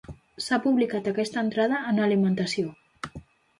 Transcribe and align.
S'ha 0.45 0.57
publicat 0.63 1.09
aquesta 1.11 1.45
entrada 1.45 1.83
en 1.93 2.01
Alimentació. 2.09 2.75